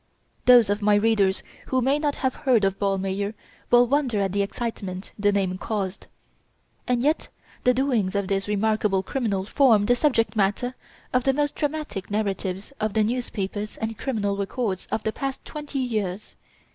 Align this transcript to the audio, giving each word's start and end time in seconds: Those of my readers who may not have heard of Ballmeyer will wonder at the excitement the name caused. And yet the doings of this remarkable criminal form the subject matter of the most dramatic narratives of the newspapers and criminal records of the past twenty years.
Those 0.45 0.71
of 0.71 0.81
my 0.81 0.95
readers 0.95 1.43
who 1.67 1.79
may 1.79 1.99
not 1.99 2.15
have 2.15 2.33
heard 2.33 2.63
of 2.65 2.79
Ballmeyer 2.79 3.35
will 3.69 3.85
wonder 3.85 4.19
at 4.19 4.31
the 4.31 4.41
excitement 4.41 5.11
the 5.19 5.31
name 5.31 5.59
caused. 5.59 6.07
And 6.87 7.03
yet 7.03 7.27
the 7.65 7.73
doings 7.75 8.15
of 8.15 8.27
this 8.27 8.47
remarkable 8.47 9.03
criminal 9.03 9.43
form 9.45 9.85
the 9.85 9.95
subject 9.95 10.35
matter 10.35 10.73
of 11.13 11.23
the 11.23 11.33
most 11.35 11.53
dramatic 11.55 12.09
narratives 12.09 12.73
of 12.79 12.93
the 12.93 13.03
newspapers 13.03 13.77
and 13.77 13.95
criminal 13.95 14.35
records 14.37 14.87
of 14.91 15.03
the 15.03 15.13
past 15.13 15.45
twenty 15.45 15.77
years. 15.77 16.35